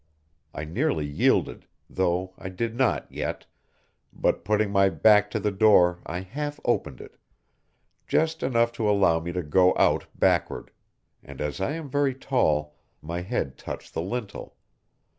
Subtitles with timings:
[0.51, 3.45] I nearly yielded, though I did not yet,
[4.11, 7.19] but putting my back to the door I half opened it,
[8.07, 10.71] just enough to allow me to go out backward,
[11.23, 14.55] and as I am very tall, my head touched the lintel.